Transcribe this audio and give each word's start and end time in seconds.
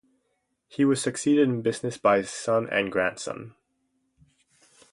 He 0.67 0.83
was 0.83 0.99
succeeded 0.99 1.47
in 1.47 1.61
business 1.61 1.95
by 1.95 2.17
his 2.17 2.31
son 2.31 2.67
and 2.71 2.91
grandson. 2.91 3.53